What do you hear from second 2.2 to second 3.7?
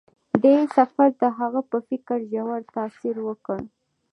ژور تاثیر وکړ.